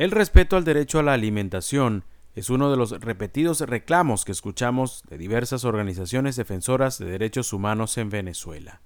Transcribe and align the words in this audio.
El 0.00 0.12
respeto 0.12 0.56
al 0.56 0.64
derecho 0.64 0.98
a 0.98 1.02
la 1.02 1.12
alimentación 1.12 2.04
es 2.34 2.48
uno 2.48 2.70
de 2.70 2.78
los 2.78 2.92
repetidos 3.02 3.60
reclamos 3.60 4.24
que 4.24 4.32
escuchamos 4.32 5.02
de 5.10 5.18
diversas 5.18 5.66
organizaciones 5.66 6.36
defensoras 6.36 6.96
de 6.96 7.04
derechos 7.04 7.52
humanos 7.52 7.98
en 7.98 8.08
Venezuela. 8.08 8.80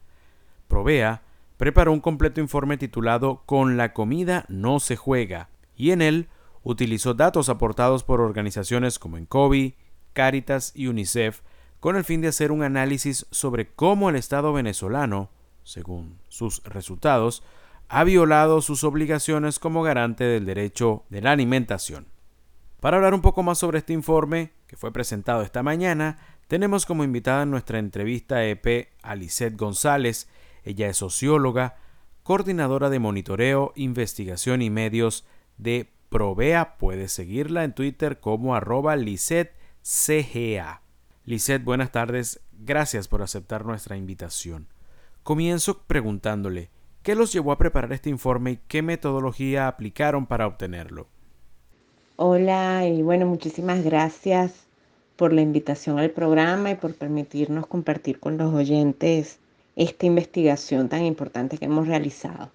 Provea 0.67 1.23
preparó 1.57 1.93
un 1.93 2.01
completo 2.01 2.41
informe 2.41 2.79
titulado 2.79 3.45
Con 3.47 3.77
la 3.77 3.93
comida 3.93 4.45
no 4.49 4.81
se 4.81 4.97
juega, 4.97 5.51
y 5.77 5.93
en 5.93 6.03
él 6.03 6.27
utilizó 6.65 7.15
datos 7.15 7.49
aportados 7.49 8.03
por 8.03 8.21
organizaciones 8.21 8.99
como 8.99 9.17
Encovi, 9.17 9.77
Caritas 10.15 10.73
y 10.75 10.89
UNICEF 10.89 11.43
con 11.79 11.95
el 11.95 12.03
fin 12.03 12.23
de 12.23 12.29
hacer 12.29 12.51
un 12.51 12.65
análisis 12.65 13.25
sobre 13.31 13.73
cómo 13.73 14.11
el 14.11 14.17
Estado 14.17 14.53
venezolano, 14.53 15.31
según 15.63 16.19
sus 16.27 16.65
resultados, 16.65 17.45
ha 17.89 18.05
violado 18.05 18.61
sus 18.61 18.85
obligaciones 18.85 19.59
como 19.59 19.83
garante 19.83 20.25
del 20.25 20.47
derecho 20.47 21.05
de 21.11 21.23
la 21.23 21.33
alimentación. 21.33 22.07
Para 22.81 22.99
hablar 22.99 23.15
un 23.15 23.23
poco 23.23 23.43
más 23.43 23.59
sobre 23.59 23.79
este 23.79 23.93
informe, 23.93 24.53
que 24.67 24.77
fue 24.77 24.93
presentado 24.93 25.43
esta 25.43 25.63
mañana, 25.63 26.19
tenemos 26.49 26.85
como 26.85 27.05
invitada 27.05 27.45
en 27.45 27.51
nuestra 27.51 27.79
entrevista 27.79 28.45
EP 28.45 28.89
a 29.03 29.15
Lisette 29.15 29.57
González. 29.57 30.29
Ella 30.65 30.89
es 30.89 30.99
socióloga, 30.99 31.77
coordinadora 32.23 32.91
de 32.91 32.99
monitoreo, 32.99 33.73
investigación 33.77 34.61
y 34.61 34.71
medios 34.71 35.27
de 35.57 35.93
Provea. 36.11 36.77
Puedes 36.77 37.13
seguirla 37.13 37.65
en 37.65 37.75
Twitter 37.75 38.21
como 38.21 38.55
arroba 38.55 38.97
CGA. 38.97 40.83
Lisette, 41.25 41.65
buenas 41.65 41.91
tardes. 41.91 42.41
Gracias 42.53 43.09
por 43.09 43.23
aceptar 43.23 43.65
nuestra 43.65 43.97
invitación. 43.97 44.69
Comienzo 45.23 45.85
preguntándole, 45.87 46.71
¿Qué 47.05 47.15
los 47.15 47.35
llevó 47.35 47.53
a 47.53 47.59
preparar 47.59 47.93
este 47.93 48.09
informe 48.09 48.53
y 48.53 48.59
qué 48.67 48.81
metodología 48.81 49.69
aplicaron 49.69 50.25
para 50.25 50.47
obtenerlo? 50.47 51.07
Hola 52.17 52.89
y 52.89 53.03
bueno, 53.03 53.27
muchísimas 53.27 53.85
gracias 53.85 54.65
por 55.17 55.35
la 55.35 55.43
invitación 55.43 55.99
al 55.99 56.13
programa 56.13 56.71
y 56.71 56.77
por 56.77 56.95
permitirnos 56.95 57.67
compartir 57.67 58.19
con 58.19 58.39
los 58.39 58.55
oyentes 58.55 59.39
esta 59.77 60.07
investigación 60.07 60.89
tan 60.89 61.05
importante 61.05 61.59
que 61.59 61.67
hemos 61.67 61.89
realizado. 61.89 62.51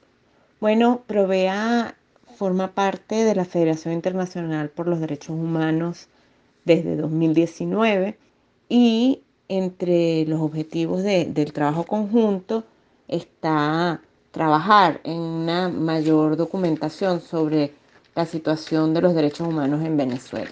Bueno, 0.60 1.04
Provea 1.06 1.94
forma 2.36 2.72
parte 2.72 3.24
de 3.24 3.36
la 3.36 3.46
Federación 3.46 3.94
Internacional 3.94 4.70
por 4.70 4.88
los 4.88 5.00
Derechos 5.00 5.36
Humanos 5.36 6.08
desde 6.66 6.96
2019 6.96 8.18
y 8.68 9.22
entre 9.48 10.26
los 10.26 10.42
objetivos 10.42 11.04
del 11.04 11.54
trabajo 11.54 11.84
conjunto 11.84 12.64
está 13.08 14.02
trabajar 14.32 15.02
en 15.04 15.20
una 15.20 15.70
mayor 15.70 16.38
documentación 16.38 17.22
sobre 17.22 17.74
la 18.16 18.26
situación 18.26 18.94
de 18.94 19.02
los 19.02 19.14
derechos 19.14 19.48
humanos 19.48 19.84
en 19.84 19.98
Venezuela. 19.98 20.52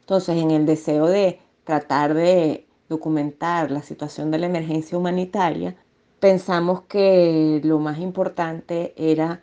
Entonces, 0.00 0.36
en 0.36 0.50
el 0.50 0.66
deseo 0.66 1.06
de 1.06 1.40
tratar 1.64 2.14
de 2.14 2.66
documentar 2.88 3.70
la 3.70 3.82
situación 3.82 4.30
de 4.30 4.38
la 4.38 4.46
emergencia 4.46 4.96
humanitaria, 4.96 5.76
pensamos 6.20 6.82
que 6.82 7.60
lo 7.64 7.78
más 7.78 7.98
importante 7.98 8.94
era 8.96 9.42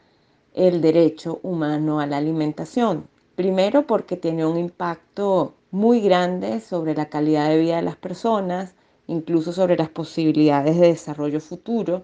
el 0.53 0.81
derecho 0.81 1.39
humano 1.43 1.99
a 1.99 2.07
la 2.07 2.17
alimentación. 2.17 3.07
Primero 3.35 3.87
porque 3.87 4.17
tiene 4.17 4.45
un 4.45 4.57
impacto 4.57 5.53
muy 5.71 6.01
grande 6.01 6.59
sobre 6.59 6.95
la 6.95 7.07
calidad 7.07 7.49
de 7.49 7.59
vida 7.59 7.77
de 7.77 7.81
las 7.81 7.95
personas, 7.95 8.75
incluso 9.07 9.53
sobre 9.53 9.77
las 9.77 9.89
posibilidades 9.89 10.79
de 10.79 10.87
desarrollo 10.87 11.39
futuro 11.39 12.03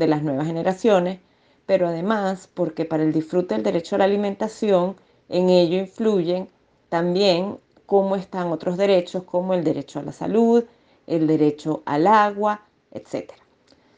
de 0.00 0.08
las 0.08 0.24
nuevas 0.24 0.46
generaciones, 0.46 1.20
pero 1.66 1.86
además 1.86 2.48
porque 2.52 2.84
para 2.84 3.04
el 3.04 3.12
disfrute 3.12 3.54
del 3.54 3.62
derecho 3.62 3.94
a 3.94 3.98
la 3.98 4.06
alimentación, 4.06 4.96
en 5.28 5.50
ello 5.50 5.78
influyen 5.78 6.48
también 6.88 7.58
cómo 7.86 8.16
están 8.16 8.50
otros 8.50 8.76
derechos 8.76 9.22
como 9.22 9.54
el 9.54 9.62
derecho 9.62 10.00
a 10.00 10.02
la 10.02 10.12
salud, 10.12 10.64
el 11.06 11.26
derecho 11.26 11.82
al 11.86 12.06
agua, 12.06 12.62
etc. 12.92 13.32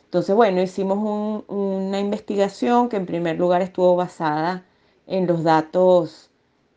Entonces, 0.05 0.37
bueno, 0.37 0.61
hicimos 0.61 1.45
una 1.49 1.99
investigación 1.99 2.91
que 2.91 2.97
en 2.97 3.07
primer 3.07 3.39
lugar 3.39 3.63
estuvo 3.63 3.97
basada 3.97 4.67
en 5.07 5.27
los 5.27 5.43
datos 5.43 6.31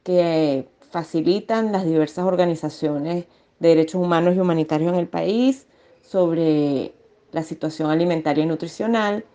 que 0.04 0.68
facilitan 0.92 1.72
las 1.74 1.84
diversas 1.86 2.26
organizaciones 2.26 3.26
de 3.60 3.70
derechos 3.70 4.02
humanos 4.02 4.36
y 4.36 4.40
humanitarios 4.40 4.94
en 4.94 5.00
el 5.00 5.08
país 5.08 5.68
sobre 6.02 6.95
la 7.36 7.44
situación 7.44 7.92
alimentaria 7.92 8.46
y 8.46 8.48
nutricional. 8.48 9.26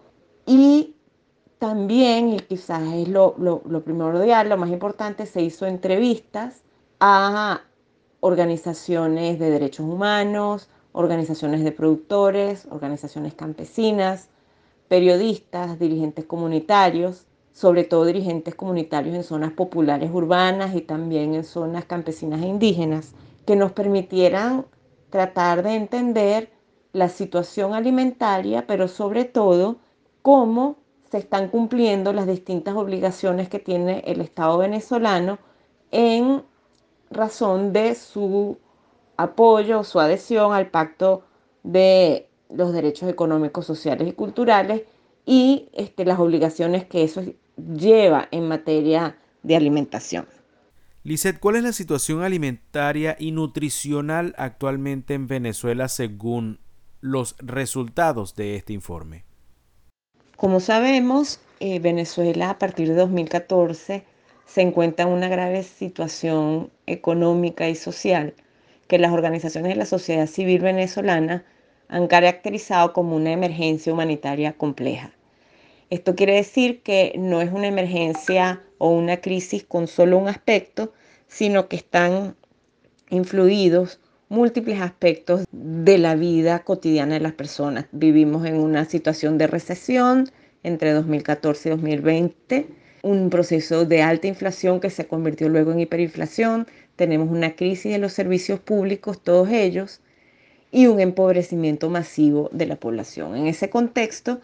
Y 0.46 0.96
también, 1.58 2.30
y 2.30 2.38
quizás 2.38 2.82
es 2.94 3.08
lo, 3.08 3.34
lo, 3.38 3.84
primordial, 3.84 4.48
lo 4.48 4.56
más 4.56 4.70
importante, 4.70 5.26
se 5.26 5.42
hizo 5.42 5.66
entrevistas 5.66 6.62
a 6.98 7.60
organizaciones 8.20 9.38
de 9.38 9.50
derechos 9.50 9.84
humanos, 9.84 10.70
organizaciones 10.92 11.62
de 11.62 11.72
productores, 11.72 12.66
organizaciones 12.70 13.34
campesinas, 13.34 14.30
periodistas, 14.88 15.78
dirigentes 15.78 16.24
comunitarios, 16.24 17.26
sobre 17.52 17.84
todo 17.84 18.06
dirigentes 18.06 18.54
comunitarios 18.54 19.14
en 19.14 19.24
zonas 19.24 19.52
populares 19.52 20.10
urbanas 20.10 20.74
y 20.74 20.80
también 20.80 21.34
en 21.34 21.44
zonas 21.44 21.84
campesinas 21.84 22.40
e 22.40 22.46
indígenas, 22.46 23.12
que 23.44 23.56
nos 23.56 23.72
permitieran 23.72 24.64
tratar 25.10 25.62
de 25.62 25.74
entender 25.74 26.59
la 26.92 27.08
situación 27.08 27.74
alimentaria, 27.74 28.66
pero 28.66 28.88
sobre 28.88 29.24
todo 29.24 29.76
cómo 30.22 30.76
se 31.10 31.18
están 31.18 31.48
cumpliendo 31.48 32.12
las 32.12 32.26
distintas 32.26 32.74
obligaciones 32.74 33.48
que 33.48 33.58
tiene 33.58 34.02
el 34.06 34.20
Estado 34.20 34.58
venezolano 34.58 35.38
en 35.90 36.42
razón 37.10 37.72
de 37.72 37.94
su 37.94 38.58
apoyo, 39.16 39.84
su 39.84 40.00
adhesión 40.00 40.52
al 40.52 40.70
pacto 40.70 41.24
de 41.62 42.28
los 42.48 42.72
derechos 42.72 43.08
económicos, 43.08 43.66
sociales 43.66 44.08
y 44.08 44.12
culturales 44.12 44.82
y 45.26 45.68
este, 45.72 46.04
las 46.04 46.18
obligaciones 46.18 46.84
que 46.84 47.02
eso 47.02 47.22
lleva 47.56 48.28
en 48.30 48.48
materia 48.48 49.16
de 49.42 49.56
alimentación. 49.56 50.26
Lizeth, 51.02 51.40
¿cuál 51.40 51.56
es 51.56 51.62
la 51.62 51.72
situación 51.72 52.22
alimentaria 52.22 53.16
y 53.18 53.32
nutricional 53.32 54.34
actualmente 54.36 55.14
en 55.14 55.26
Venezuela 55.26 55.88
según 55.88 56.60
los 57.00 57.36
resultados 57.38 58.34
de 58.36 58.56
este 58.56 58.72
informe? 58.72 59.24
Como 60.36 60.60
sabemos, 60.60 61.40
eh, 61.60 61.78
Venezuela 61.80 62.50
a 62.50 62.58
partir 62.58 62.88
de 62.88 62.94
2014 62.94 64.04
se 64.46 64.60
encuentra 64.62 65.06
en 65.06 65.12
una 65.12 65.28
grave 65.28 65.62
situación 65.62 66.70
económica 66.86 67.68
y 67.68 67.74
social 67.74 68.34
que 68.88 68.98
las 68.98 69.12
organizaciones 69.12 69.70
de 69.70 69.76
la 69.76 69.86
sociedad 69.86 70.26
civil 70.26 70.62
venezolana 70.62 71.44
han 71.88 72.06
caracterizado 72.06 72.92
como 72.92 73.16
una 73.16 73.32
emergencia 73.32 73.92
humanitaria 73.92 74.52
compleja. 74.54 75.12
Esto 75.90 76.14
quiere 76.14 76.34
decir 76.34 76.82
que 76.82 77.12
no 77.18 77.40
es 77.40 77.52
una 77.52 77.66
emergencia 77.66 78.62
o 78.78 78.90
una 78.90 79.20
crisis 79.20 79.64
con 79.64 79.88
solo 79.88 80.18
un 80.18 80.28
aspecto, 80.28 80.92
sino 81.26 81.68
que 81.68 81.76
están 81.76 82.36
influidos 83.10 84.00
múltiples 84.30 84.80
aspectos 84.80 85.44
de 85.52 85.98
la 85.98 86.14
vida 86.14 86.60
cotidiana 86.60 87.14
de 87.14 87.20
las 87.20 87.32
personas. 87.32 87.86
Vivimos 87.92 88.46
en 88.46 88.54
una 88.54 88.86
situación 88.86 89.36
de 89.36 89.48
recesión 89.48 90.30
entre 90.62 90.92
2014 90.92 91.68
y 91.68 91.72
2020, 91.72 92.66
un 93.02 93.28
proceso 93.28 93.84
de 93.84 94.02
alta 94.02 94.28
inflación 94.28 94.80
que 94.80 94.88
se 94.88 95.06
convirtió 95.06 95.48
luego 95.48 95.72
en 95.72 95.80
hiperinflación, 95.80 96.66
tenemos 96.96 97.30
una 97.30 97.56
crisis 97.56 97.92
de 97.92 97.98
los 97.98 98.12
servicios 98.12 98.60
públicos, 98.60 99.20
todos 99.22 99.48
ellos, 99.50 100.00
y 100.70 100.86
un 100.86 101.00
empobrecimiento 101.00 101.90
masivo 101.90 102.50
de 102.52 102.66
la 102.66 102.76
población. 102.76 103.36
En 103.36 103.46
ese 103.46 103.68
contexto, 103.68 104.40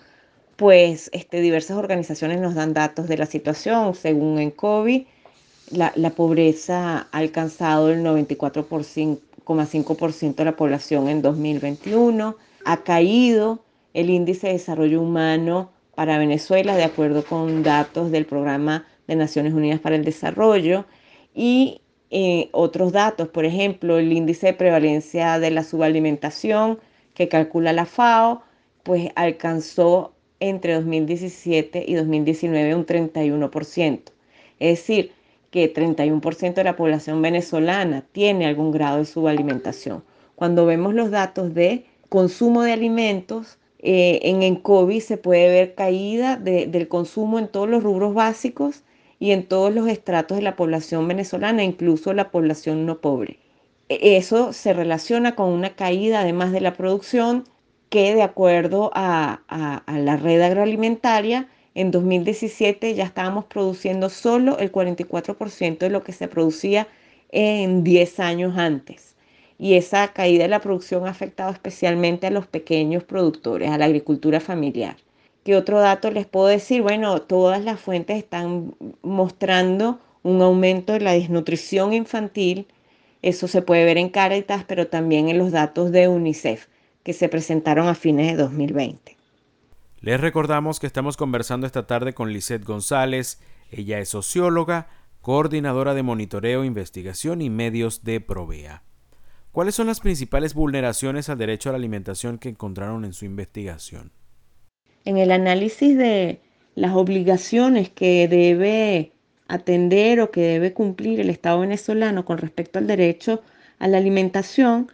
pues 0.56 1.10
este, 1.12 1.40
diversas 1.40 1.76
organizaciones 1.76 2.40
nos 2.40 2.54
dan 2.54 2.74
datos 2.74 3.06
de 3.06 3.18
la 3.18 3.26
situación. 3.26 3.94
Según 3.94 4.38
ENCOVI, 4.40 5.06
la, 5.70 5.92
la 5.94 6.10
pobreza 6.10 7.08
ha 7.12 7.18
alcanzado 7.18 7.92
el 7.92 8.02
94%, 8.02 9.20
5% 9.46 10.34
de 10.34 10.44
la 10.44 10.56
población 10.56 11.08
en 11.08 11.22
2021. 11.22 12.36
Ha 12.64 12.76
caído 12.82 13.64
el 13.94 14.10
índice 14.10 14.48
de 14.48 14.54
desarrollo 14.54 15.00
humano 15.00 15.70
para 15.94 16.18
Venezuela 16.18 16.76
de 16.76 16.84
acuerdo 16.84 17.24
con 17.24 17.62
datos 17.62 18.10
del 18.10 18.26
Programa 18.26 18.86
de 19.06 19.16
Naciones 19.16 19.54
Unidas 19.54 19.80
para 19.80 19.96
el 19.96 20.04
Desarrollo 20.04 20.84
y 21.34 21.80
eh, 22.10 22.48
otros 22.52 22.92
datos, 22.92 23.28
por 23.28 23.44
ejemplo, 23.44 23.98
el 23.98 24.12
índice 24.12 24.48
de 24.48 24.52
prevalencia 24.52 25.38
de 25.38 25.50
la 25.50 25.64
subalimentación 25.64 26.78
que 27.14 27.28
calcula 27.28 27.72
la 27.72 27.86
FAO, 27.86 28.42
pues 28.82 29.10
alcanzó 29.16 30.12
entre 30.38 30.74
2017 30.74 31.84
y 31.86 31.94
2019 31.94 32.74
un 32.74 32.86
31%. 32.86 34.00
Es 34.58 34.78
decir, 34.78 35.12
que 35.50 35.72
31% 35.72 36.54
de 36.54 36.64
la 36.64 36.76
población 36.76 37.22
venezolana 37.22 38.02
tiene 38.12 38.46
algún 38.46 38.72
grado 38.72 38.98
de 38.98 39.04
subalimentación. 39.04 40.04
Cuando 40.34 40.66
vemos 40.66 40.94
los 40.94 41.10
datos 41.10 41.54
de 41.54 41.86
consumo 42.08 42.62
de 42.62 42.72
alimentos, 42.72 43.58
eh, 43.78 44.20
en 44.22 44.42
ENCOVI 44.42 45.00
se 45.00 45.16
puede 45.16 45.48
ver 45.48 45.74
caída 45.74 46.36
del 46.36 46.88
consumo 46.88 47.38
en 47.38 47.48
todos 47.48 47.68
los 47.68 47.82
rubros 47.82 48.14
básicos 48.14 48.82
y 49.18 49.30
en 49.30 49.46
todos 49.46 49.72
los 49.72 49.88
estratos 49.88 50.36
de 50.36 50.42
la 50.42 50.56
población 50.56 51.08
venezolana, 51.08 51.64
incluso 51.64 52.12
la 52.12 52.30
población 52.30 52.84
no 52.84 53.00
pobre. 53.00 53.38
E, 53.88 54.16
eso 54.16 54.52
se 54.52 54.72
relaciona 54.72 55.34
con 55.34 55.48
una 55.50 55.74
caída 55.74 56.20
además 56.20 56.52
de 56.52 56.60
la 56.60 56.74
producción 56.74 57.44
que 57.88 58.14
de 58.14 58.22
acuerdo 58.22 58.90
a 58.94 59.40
la 59.86 60.16
red 60.16 60.40
agroalimentaria, 60.42 61.48
en 61.76 61.90
2017 61.90 62.94
ya 62.94 63.04
estábamos 63.04 63.44
produciendo 63.44 64.08
solo 64.08 64.58
el 64.58 64.72
44% 64.72 65.76
de 65.76 65.90
lo 65.90 66.02
que 66.02 66.12
se 66.12 66.26
producía 66.26 66.88
en 67.30 67.84
10 67.84 68.18
años 68.18 68.56
antes. 68.56 69.14
Y 69.58 69.74
esa 69.74 70.08
caída 70.14 70.44
de 70.44 70.48
la 70.48 70.60
producción 70.60 71.06
ha 71.06 71.10
afectado 71.10 71.52
especialmente 71.52 72.26
a 72.26 72.30
los 72.30 72.46
pequeños 72.46 73.04
productores, 73.04 73.70
a 73.70 73.76
la 73.76 73.84
agricultura 73.84 74.40
familiar. 74.40 74.96
¿Qué 75.44 75.54
otro 75.54 75.78
dato 75.78 76.10
les 76.10 76.24
puedo 76.24 76.46
decir? 76.46 76.80
Bueno, 76.80 77.20
todas 77.20 77.62
las 77.62 77.78
fuentes 77.78 78.16
están 78.16 78.74
mostrando 79.02 80.00
un 80.22 80.40
aumento 80.40 80.94
de 80.94 81.00
la 81.00 81.12
desnutrición 81.12 81.92
infantil. 81.92 82.68
Eso 83.20 83.48
se 83.48 83.60
puede 83.60 83.84
ver 83.84 83.98
en 83.98 84.08
Caritas, 84.08 84.64
pero 84.66 84.86
también 84.86 85.28
en 85.28 85.36
los 85.36 85.52
datos 85.52 85.92
de 85.92 86.08
UNICEF 86.08 86.68
que 87.02 87.12
se 87.12 87.28
presentaron 87.28 87.86
a 87.86 87.94
fines 87.94 88.28
de 88.28 88.42
2020. 88.42 89.15
Les 90.00 90.20
recordamos 90.20 90.78
que 90.78 90.86
estamos 90.86 91.16
conversando 91.16 91.66
esta 91.66 91.86
tarde 91.86 92.14
con 92.14 92.32
Lisette 92.32 92.64
González. 92.64 93.40
Ella 93.70 93.98
es 93.98 94.10
socióloga, 94.10 94.88
coordinadora 95.20 95.94
de 95.94 96.02
monitoreo, 96.02 96.64
investigación 96.64 97.42
y 97.42 97.50
medios 97.50 98.04
de 98.04 98.20
Provea. 98.20 98.82
¿Cuáles 99.52 99.74
son 99.74 99.86
las 99.86 100.00
principales 100.00 100.54
vulneraciones 100.54 101.28
al 101.28 101.38
derecho 101.38 101.70
a 101.70 101.72
la 101.72 101.78
alimentación 101.78 102.38
que 102.38 102.50
encontraron 102.50 103.04
en 103.04 103.12
su 103.12 103.24
investigación? 103.24 104.12
en 105.06 105.16
el 105.16 105.30
análisis 105.30 105.96
de 105.96 106.40
las 106.74 106.94
obligaciones 106.94 107.88
que 107.88 108.28
debe 108.28 109.12
atender 109.48 110.20
o 110.20 110.30
que 110.30 110.42
debe 110.42 110.74
cumplir 110.74 111.20
el 111.20 111.30
Estado 111.30 111.60
venezolano 111.60 112.26
con 112.26 112.36
respecto 112.36 112.78
al 112.78 112.88
derecho 112.88 113.42
a 113.78 113.88
la 113.88 113.98
alimentación, 113.98 114.90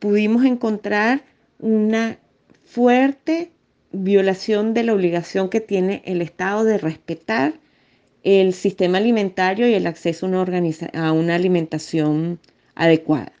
pudimos 0.00 0.44
encontrar 0.44 1.22
una 1.58 2.18
fuerte 2.64 3.52
violación 3.92 4.74
de 4.74 4.84
la 4.84 4.94
obligación 4.94 5.48
que 5.48 5.60
tiene 5.60 6.02
el 6.04 6.22
Estado 6.22 6.64
de 6.64 6.78
respetar 6.78 7.54
el 8.22 8.52
sistema 8.52 8.98
alimentario 8.98 9.68
y 9.68 9.74
el 9.74 9.86
acceso 9.86 10.26
a 10.26 10.28
una, 10.28 10.62
a 10.94 11.12
una 11.12 11.34
alimentación 11.34 12.38
adecuada. 12.74 13.32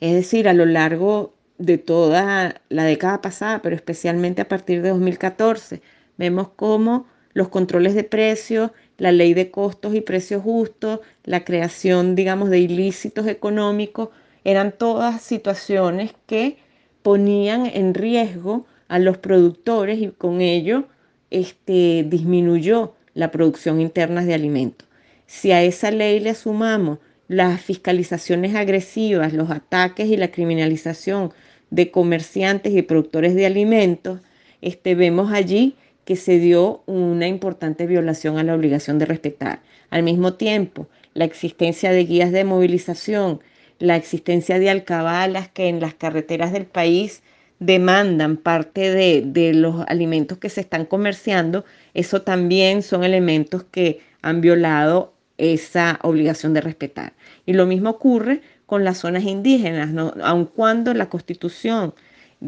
Es 0.00 0.14
decir, 0.14 0.48
a 0.48 0.52
lo 0.52 0.66
largo 0.66 1.34
de 1.58 1.78
toda 1.78 2.60
la 2.68 2.84
década 2.84 3.22
pasada, 3.22 3.62
pero 3.62 3.76
especialmente 3.76 4.42
a 4.42 4.48
partir 4.48 4.82
de 4.82 4.90
2014. 4.90 5.80
Vemos 6.18 6.48
cómo 6.56 7.06
los 7.32 7.48
controles 7.48 7.94
de 7.94 8.04
precios, 8.04 8.70
la 8.98 9.12
ley 9.12 9.34
de 9.34 9.50
costos 9.50 9.94
y 9.94 10.00
precios 10.00 10.42
justos, 10.42 11.00
la 11.24 11.44
creación, 11.44 12.14
digamos, 12.14 12.50
de 12.50 12.60
ilícitos 12.60 13.26
económicos, 13.26 14.10
eran 14.44 14.72
todas 14.72 15.22
situaciones 15.22 16.14
que 16.26 16.58
ponían 17.02 17.66
en 17.66 17.94
riesgo 17.94 18.66
a 18.88 18.98
los 18.98 19.18
productores 19.18 20.00
y 20.00 20.08
con 20.08 20.40
ello 20.40 20.84
este, 21.30 22.04
disminuyó 22.08 22.94
la 23.14 23.30
producción 23.30 23.80
interna 23.80 24.24
de 24.24 24.34
alimentos. 24.34 24.86
Si 25.26 25.50
a 25.52 25.62
esa 25.62 25.90
ley 25.90 26.20
le 26.20 26.34
sumamos 26.34 26.98
las 27.28 27.60
fiscalizaciones 27.60 28.54
agresivas, 28.54 29.32
los 29.32 29.50
ataques 29.50 30.08
y 30.08 30.16
la 30.16 30.28
criminalización 30.28 31.32
de 31.70 31.90
comerciantes 31.90 32.72
y 32.74 32.82
productores 32.82 33.34
de 33.34 33.46
alimentos, 33.46 34.20
este, 34.62 34.94
vemos 34.94 35.32
allí 35.32 35.74
que 36.04 36.14
se 36.14 36.38
dio 36.38 36.82
una 36.86 37.26
importante 37.26 37.86
violación 37.86 38.38
a 38.38 38.44
la 38.44 38.54
obligación 38.54 38.98
de 38.98 39.06
respetar. 39.06 39.60
Al 39.90 40.04
mismo 40.04 40.34
tiempo, 40.34 40.88
la 41.14 41.24
existencia 41.24 41.90
de 41.90 42.04
guías 42.04 42.30
de 42.30 42.44
movilización, 42.44 43.40
la 43.80 43.96
existencia 43.96 44.60
de 44.60 44.70
alcabalas 44.70 45.48
que 45.48 45.68
en 45.68 45.80
las 45.80 45.94
carreteras 45.94 46.52
del 46.52 46.66
país 46.66 47.22
demandan 47.58 48.36
parte 48.36 48.90
de, 48.90 49.22
de, 49.24 49.54
los 49.54 49.84
alimentos 49.88 50.38
que 50.38 50.50
se 50.50 50.60
están 50.60 50.84
comerciando, 50.84 51.64
eso 51.94 52.22
también 52.22 52.82
son 52.82 53.04
elementos 53.04 53.64
que 53.64 54.00
han 54.22 54.40
violado 54.40 55.14
esa 55.38 55.98
obligación 56.02 56.54
de 56.54 56.60
respetar. 56.60 57.12
Y 57.46 57.52
lo 57.52 57.66
mismo 57.66 57.90
ocurre 57.90 58.42
con 58.66 58.84
las 58.84 58.98
zonas 58.98 59.24
indígenas, 59.24 59.90
aun 60.22 60.46
cuando 60.46 60.92
la 60.92 61.08
constitución 61.08 61.94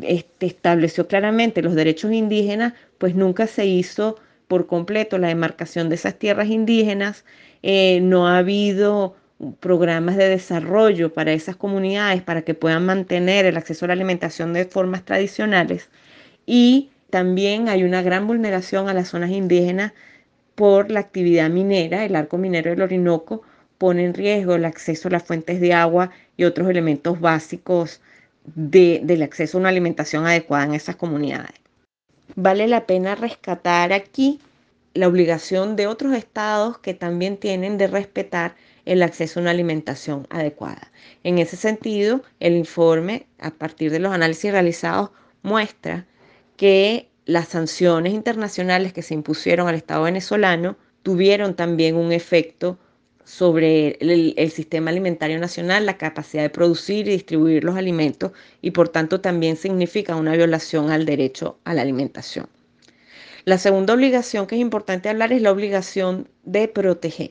este, 0.02 0.46
estableció 0.46 1.06
claramente 1.06 1.62
los 1.62 1.74
derechos 1.74 2.12
indígenas, 2.12 2.74
pues 2.98 3.14
nunca 3.14 3.46
se 3.46 3.66
hizo 3.66 4.16
por 4.48 4.66
completo 4.66 5.18
la 5.18 5.28
demarcación 5.28 5.88
de 5.88 5.94
esas 5.94 6.18
tierras 6.18 6.48
indígenas, 6.48 7.24
eh, 7.62 8.00
no 8.02 8.26
ha 8.26 8.38
habido 8.38 9.14
programas 9.60 10.16
de 10.16 10.28
desarrollo 10.28 11.12
para 11.12 11.32
esas 11.32 11.56
comunidades 11.56 12.22
para 12.22 12.42
que 12.42 12.54
puedan 12.54 12.84
mantener 12.86 13.46
el 13.46 13.56
acceso 13.56 13.84
a 13.84 13.88
la 13.88 13.94
alimentación 13.94 14.52
de 14.52 14.64
formas 14.64 15.04
tradicionales 15.04 15.88
y 16.44 16.90
también 17.10 17.68
hay 17.68 17.84
una 17.84 18.02
gran 18.02 18.26
vulneración 18.26 18.88
a 18.88 18.94
las 18.94 19.08
zonas 19.08 19.30
indígenas 19.30 19.92
por 20.54 20.90
la 20.90 21.00
actividad 21.00 21.48
minera, 21.50 22.04
el 22.04 22.16
arco 22.16 22.36
minero 22.36 22.70
del 22.70 22.82
Orinoco, 22.82 23.42
pone 23.78 24.04
en 24.04 24.12
riesgo 24.12 24.56
el 24.56 24.64
acceso 24.64 25.08
a 25.08 25.12
las 25.12 25.22
fuentes 25.22 25.60
de 25.60 25.72
agua 25.72 26.10
y 26.36 26.44
otros 26.44 26.68
elementos 26.68 27.20
básicos 27.20 28.00
del 28.54 29.22
acceso 29.22 29.56
a 29.56 29.60
una 29.60 29.68
alimentación 29.68 30.26
adecuada 30.26 30.64
en 30.64 30.74
esas 30.74 30.96
comunidades. 30.96 31.54
Vale 32.34 32.66
la 32.66 32.86
pena 32.86 33.14
rescatar 33.14 33.92
aquí 33.92 34.40
la 34.94 35.08
obligación 35.08 35.76
de 35.76 35.86
otros 35.86 36.14
estados 36.14 36.78
que 36.78 36.94
también 36.94 37.36
tienen 37.36 37.78
de 37.78 37.86
respetar 37.86 38.56
el 38.84 39.02
acceso 39.02 39.38
a 39.38 39.42
una 39.42 39.50
alimentación 39.50 40.26
adecuada. 40.30 40.90
En 41.24 41.38
ese 41.38 41.56
sentido, 41.56 42.22
el 42.40 42.56
informe, 42.56 43.26
a 43.38 43.50
partir 43.50 43.90
de 43.90 43.98
los 43.98 44.12
análisis 44.12 44.50
realizados, 44.50 45.10
muestra 45.42 46.06
que 46.56 47.08
las 47.26 47.48
sanciones 47.48 48.14
internacionales 48.14 48.92
que 48.92 49.02
se 49.02 49.14
impusieron 49.14 49.68
al 49.68 49.74
Estado 49.74 50.04
venezolano 50.04 50.76
tuvieron 51.02 51.54
también 51.54 51.96
un 51.96 52.12
efecto 52.12 52.78
sobre 53.24 53.98
el, 54.00 54.50
sistema 54.50 54.90
alimentario 54.90 55.38
nacional, 55.38 55.84
la 55.84 55.98
capacidad 55.98 56.42
de 56.42 56.48
producir 56.48 57.06
y 57.06 57.10
distribuir 57.10 57.62
los 57.62 57.76
alimentos 57.76 58.32
y 58.62 58.70
por 58.70 58.88
tanto 58.88 59.20
también 59.20 59.56
significa 59.56 60.16
una 60.16 60.34
violación 60.34 60.90
al 60.90 61.04
derecho 61.04 61.58
a 61.64 61.74
la 61.74 61.82
alimentación. 61.82 62.48
La 63.48 63.56
segunda 63.56 63.94
obligación 63.94 64.46
que 64.46 64.56
es 64.56 64.60
importante 64.60 65.08
hablar 65.08 65.32
es 65.32 65.40
la 65.40 65.50
obligación 65.50 66.28
de 66.42 66.68
proteger. 66.68 67.30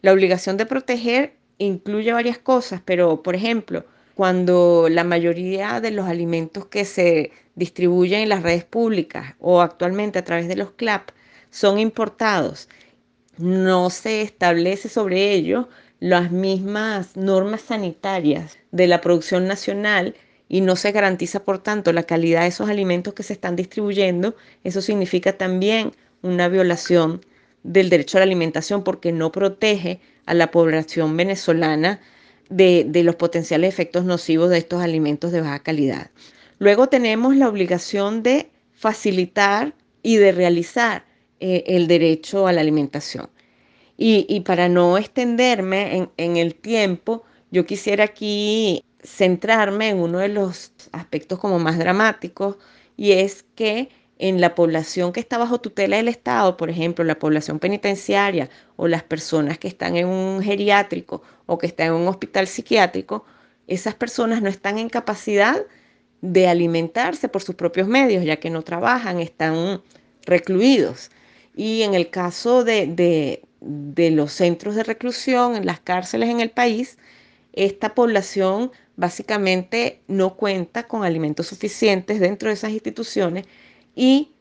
La 0.00 0.12
obligación 0.12 0.56
de 0.56 0.64
proteger 0.64 1.34
incluye 1.58 2.12
varias 2.12 2.38
cosas, 2.38 2.82
pero 2.84 3.24
por 3.24 3.34
ejemplo, 3.34 3.84
cuando 4.14 4.86
la 4.88 5.02
mayoría 5.02 5.80
de 5.80 5.90
los 5.90 6.06
alimentos 6.06 6.66
que 6.66 6.84
se 6.84 7.32
distribuyen 7.56 8.20
en 8.20 8.28
las 8.28 8.44
redes 8.44 8.64
públicas 8.64 9.34
o 9.40 9.60
actualmente 9.60 10.20
a 10.20 10.24
través 10.24 10.46
de 10.46 10.54
los 10.54 10.70
CLAP 10.70 11.08
son 11.50 11.80
importados 11.80 12.68
no 13.36 13.90
se 13.90 14.22
establece 14.22 14.88
sobre 14.88 15.32
ello 15.32 15.68
las 15.98 16.30
mismas 16.30 17.16
normas 17.16 17.62
sanitarias 17.62 18.56
de 18.70 18.86
la 18.86 19.00
producción 19.00 19.48
nacional 19.48 20.14
y 20.50 20.60
no 20.60 20.76
se 20.76 20.92
garantiza, 20.92 21.44
por 21.44 21.62
tanto, 21.62 21.94
la 21.94 22.02
calidad 22.02 22.42
de 22.42 22.48
esos 22.48 22.68
alimentos 22.68 23.14
que 23.14 23.22
se 23.22 23.32
están 23.32 23.56
distribuyendo, 23.56 24.36
eso 24.64 24.82
significa 24.82 25.38
también 25.38 25.92
una 26.20 26.48
violación 26.48 27.24
del 27.62 27.88
derecho 27.88 28.18
a 28.18 28.20
la 28.20 28.24
alimentación 28.24 28.84
porque 28.84 29.12
no 29.12 29.32
protege 29.32 30.00
a 30.26 30.34
la 30.34 30.50
población 30.50 31.16
venezolana 31.16 32.00
de, 32.50 32.84
de, 32.86 33.02
los 33.04 33.16
potenciales 33.16 33.72
efectos 33.72 34.04
nocivos 34.04 34.50
de 34.50 34.58
estos 34.58 34.82
alimentos 34.82 35.32
de 35.32 35.40
baja 35.40 35.60
calidad. 35.60 36.10
Luego 36.58 36.88
tenemos 36.88 37.36
la 37.36 37.48
obligación 37.48 38.22
de 38.22 38.50
facilitar 38.72 39.74
y 40.02 40.16
de 40.16 40.32
realizar 40.32 41.04
eh, 41.40 41.64
el 41.66 41.86
derecho 41.86 42.46
a 42.46 42.52
la 42.52 42.60
alimentación. 42.60 43.30
Y, 44.02 44.40
para 44.40 44.70
no 44.70 44.96
extenderme 44.96 46.08
en, 46.16 46.36
el 46.38 46.54
tiempo, 46.54 47.24
yo 47.50 47.66
quisiera 47.66 48.04
aquí 48.04 48.82
centrarme 49.02 49.88
en 49.90 49.98
uno 49.98 50.18
de 50.18 50.28
los 50.28 50.72
aspectos 50.92 51.38
como 51.38 51.58
más 51.58 51.78
dramáticos 51.78 52.56
y 52.96 53.12
es 53.12 53.44
que 53.54 53.88
en 54.18 54.40
la 54.40 54.54
población 54.54 55.12
que 55.12 55.20
está 55.20 55.38
bajo 55.38 55.60
tutela 55.60 55.96
del 55.96 56.08
Estado, 56.08 56.58
por 56.58 56.68
ejemplo, 56.68 57.04
la 57.04 57.18
población 57.18 57.58
penitenciaria 57.58 58.50
o 58.76 58.86
las 58.86 59.02
personas 59.02 59.58
que 59.58 59.68
están 59.68 59.96
en 59.96 60.06
un 60.08 60.42
geriátrico 60.42 61.22
o 61.46 61.56
que 61.56 61.66
están 61.66 61.88
en 61.88 61.92
un 61.94 62.08
hospital 62.08 62.46
psiquiátrico, 62.46 63.24
esas 63.66 63.94
personas 63.94 64.42
no 64.42 64.50
están 64.50 64.78
en 64.78 64.90
capacidad 64.90 65.56
de 66.20 66.48
alimentarse 66.48 67.28
por 67.28 67.42
sus 67.42 67.54
propios 67.54 67.88
medios, 67.88 68.24
ya 68.24 68.36
que 68.36 68.50
no 68.50 68.62
trabajan, 68.62 69.20
están 69.20 69.82
recluidos. 70.26 71.10
Y 71.54 71.82
en 71.82 71.94
el 71.94 72.10
caso 72.10 72.62
de, 72.62 73.40
los 73.60 74.32
centros 74.32 74.74
de 74.74 74.84
reclusión, 74.84 75.56
en 75.56 75.66
las 75.66 75.80
cárceles 75.80 76.28
en 76.28 76.40
el 76.40 76.50
país, 76.50 76.98
esta 77.52 77.94
población 77.94 78.70
básicamente 79.00 80.02
no 80.08 80.36
cuenta 80.36 80.86
con 80.86 81.04
alimentos 81.04 81.46
suficientes 81.46 82.20
dentro 82.20 82.48
de 82.48 82.54
esas 82.54 82.70
instituciones 82.70 83.46
y 83.94 84.32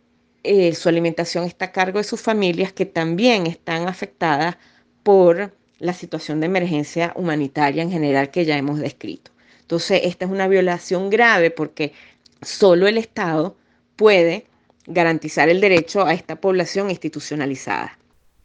eh, 0.44 0.75
su 0.75 0.89
alimentación 0.89 1.46
está 1.46 1.66
a 1.66 1.72
cargo 1.72 1.98
de 1.98 2.04
sus 2.04 2.22
familias 2.22 2.74
que 2.74 2.86
también 2.86 3.48
están 3.48 3.88
afectadas 3.88 4.58
por 5.01 5.56
la 5.78 5.94
situación 5.94 6.42
de 6.42 6.48
emergencia 6.48 7.13
humanitaria 7.16 7.82
en 7.82 7.89
general 7.89 8.32
que 8.32 8.44
ya 8.44 8.58
hemos 8.58 8.80
descrito. 8.80 9.32
Entonces, 9.62 10.01
esta 10.04 10.25
es 10.25 10.32
una 10.32 10.50
violación 10.50 11.10
grave 11.10 11.51
porque 11.51 11.94
solo 12.42 12.86
el 12.88 12.98
Estado 12.98 13.56
puede 13.96 14.46
garantizar 14.88 15.48
el 15.48 15.62
derecho 15.62 16.06
a 16.06 16.13
esta 16.13 16.42
población 16.42 16.89
institucionalizada. 16.89 17.98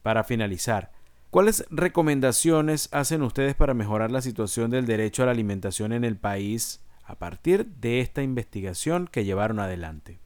Para 0.02 0.22
finalizar, 0.22 0.92
¿cuáles 1.34 1.64
recomendaciones 1.68 2.88
hacen 2.92 3.22
ustedes 3.22 3.56
para 3.56 3.74
mejorar 3.74 4.12
la 4.12 4.22
situación 4.22 4.70
del 4.70 4.86
derecho 4.86 5.24
a 5.24 5.26
la 5.26 5.32
alimentación 5.32 5.92
en 5.92 6.04
el 6.04 6.16
país 6.16 6.80
a 7.02 7.16
partir 7.16 7.66
de 7.66 7.98
esta 7.98 8.22
investigación 8.22 9.08
que 9.10 9.24
llevaron 9.24 9.58
adelante? 9.58 10.20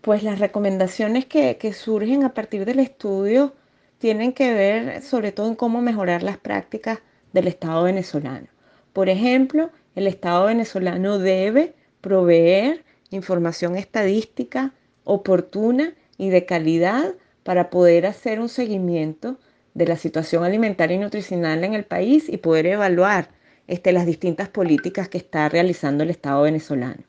Pues 0.00 0.22
las 0.22 0.38
recomendaciones 0.38 1.26
que, 1.26 1.72
surgen 1.74 2.24
a 2.24 2.32
partir 2.32 2.64
del 2.64 2.78
estudio 2.78 3.52
tienen 3.98 4.32
que 4.32 4.54
ver 4.54 5.02
sobre 5.02 5.30
todo 5.30 5.46
en 5.46 5.56
cómo 5.56 5.82
mejorar 5.82 6.22
las 6.22 6.38
prácticas 6.38 7.00
del 7.34 7.46
Estado 7.46 7.82
venezolano. 7.82 8.46
Por 8.94 9.10
ejemplo, 9.10 9.72
el 9.94 10.06
Estado 10.06 10.46
venezolano 10.46 11.18
debe 11.18 11.74
proveer 12.00 12.82
información 13.10 13.76
estadística 13.76 14.72
oportuna 15.04 15.92
y 16.16 16.30
de 16.30 16.46
calidad 16.46 17.12
para 17.42 17.68
poder 17.68 18.06
hacer 18.06 18.40
un 18.40 18.48
seguimiento 18.48 19.36
de 19.74 19.86
la 19.86 19.96
situación 19.96 20.44
alimentaria 20.44 20.96
y 20.96 21.00
nutricional 21.00 21.64
en 21.64 21.74
el 21.74 21.84
país 21.84 22.28
y 22.28 22.36
poder 22.38 22.66
evaluar 22.66 23.28
este, 23.66 23.92
las 23.92 24.06
distintas 24.06 24.48
políticas 24.48 25.08
que 25.08 25.18
está 25.18 25.48
realizando 25.48 26.04
el 26.04 26.10
Estado 26.10 26.42
venezolano. 26.42 27.02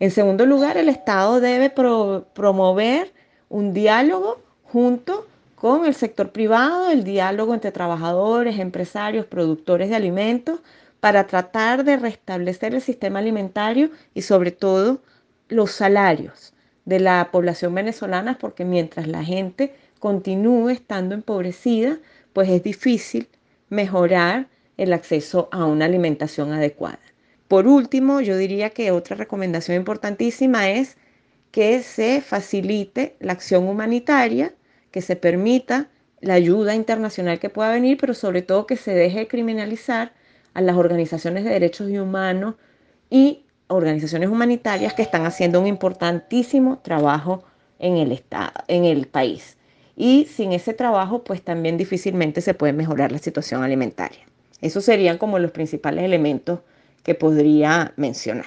En 0.00 0.10
segundo 0.10 0.46
lugar, 0.46 0.76
el 0.76 0.88
Estado 0.88 1.40
debe 1.40 1.70
promover 1.70 3.12
un 3.48 3.72
diálogo 3.72 4.40
junto 4.64 5.26
con 5.54 5.86
el 5.86 5.94
sector 5.94 6.32
privado, 6.32 6.90
el 6.90 7.04
diálogo 7.04 7.54
entre 7.54 7.70
trabajadores, 7.70 8.58
empresarios, 8.58 9.26
productores 9.26 9.90
de 9.90 9.96
alimentos, 9.96 10.60
para 10.98 11.26
tratar 11.26 11.84
de 11.84 11.96
restablecer 11.96 12.74
el 12.74 12.80
sistema 12.80 13.18
alimentario 13.18 13.90
y 14.14 14.22
sobre 14.22 14.50
todo 14.50 15.00
los 15.48 15.70
salarios 15.72 16.52
de 16.84 17.00
la 17.00 17.28
población 17.30 17.74
venezolana, 17.74 18.38
porque 18.38 18.64
mientras 18.64 19.06
la 19.06 19.22
gente 19.22 19.74
continúe 20.02 20.70
estando 20.70 21.14
empobrecida, 21.14 22.00
pues 22.32 22.48
es 22.48 22.64
difícil 22.64 23.28
mejorar 23.68 24.48
el 24.76 24.94
acceso 24.94 25.48
a 25.52 25.64
una 25.64 25.84
alimentación 25.84 26.52
adecuada. 26.52 26.98
Por 27.46 27.68
último, 27.68 28.20
yo 28.20 28.36
diría 28.36 28.70
que 28.70 28.90
otra 28.90 29.14
recomendación 29.14 29.76
importantísima 29.76 30.70
es 30.70 30.96
que 31.52 31.84
se 31.84 32.20
facilite 32.20 33.14
la 33.20 33.34
acción 33.34 33.68
humanitaria, 33.68 34.52
que 34.90 35.02
se 35.02 35.14
permita 35.14 35.88
la 36.20 36.34
ayuda 36.34 36.74
internacional 36.74 37.38
que 37.38 37.48
pueda 37.48 37.70
venir, 37.70 37.96
pero 38.00 38.14
sobre 38.14 38.42
todo 38.42 38.66
que 38.66 38.76
se 38.76 38.92
deje 38.92 39.20
de 39.20 39.28
criminalizar 39.28 40.14
a 40.52 40.62
las 40.62 40.76
organizaciones 40.76 41.44
de 41.44 41.50
derechos 41.50 41.88
humanos 41.88 42.56
y 43.08 43.44
organizaciones 43.68 44.30
humanitarias 44.30 44.94
que 44.94 45.02
están 45.02 45.26
haciendo 45.26 45.60
un 45.60 45.68
importantísimo 45.68 46.80
trabajo 46.80 47.44
en 47.78 47.98
el, 47.98 48.10
estado, 48.10 48.64
en 48.66 48.84
el 48.84 49.06
país. 49.06 49.58
Y 49.96 50.26
sin 50.26 50.52
ese 50.52 50.74
trabajo, 50.74 51.22
pues 51.24 51.42
también 51.42 51.76
difícilmente 51.76 52.40
se 52.40 52.54
puede 52.54 52.72
mejorar 52.72 53.12
la 53.12 53.18
situación 53.18 53.62
alimentaria. 53.62 54.26
Esos 54.60 54.84
serían 54.84 55.18
como 55.18 55.38
los 55.38 55.50
principales 55.50 56.04
elementos 56.04 56.60
que 57.02 57.14
podría 57.14 57.92
mencionar. 57.96 58.46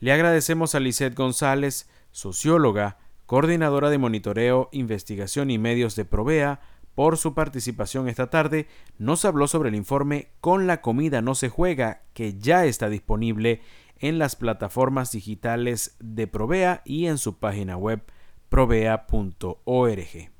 Le 0.00 0.12
agradecemos 0.12 0.74
a 0.74 0.80
Lisette 0.80 1.14
González, 1.14 1.88
socióloga, 2.10 2.98
coordinadora 3.26 3.90
de 3.90 3.98
monitoreo, 3.98 4.68
investigación 4.72 5.50
y 5.50 5.58
medios 5.58 5.96
de 5.96 6.04
Provea, 6.04 6.60
por 6.94 7.16
su 7.16 7.34
participación 7.34 8.08
esta 8.08 8.30
tarde. 8.30 8.68
Nos 8.98 9.24
habló 9.24 9.48
sobre 9.48 9.68
el 9.68 9.74
informe 9.74 10.28
Con 10.40 10.66
la 10.66 10.80
comida 10.80 11.22
no 11.22 11.34
se 11.34 11.48
juega, 11.48 12.02
que 12.12 12.38
ya 12.38 12.64
está 12.64 12.88
disponible 12.88 13.62
en 13.98 14.18
las 14.18 14.36
plataformas 14.36 15.12
digitales 15.12 15.96
de 15.98 16.26
Provea 16.26 16.82
y 16.84 17.06
en 17.06 17.18
su 17.18 17.38
página 17.38 17.76
web 17.76 18.02
provea.org. 18.54 20.33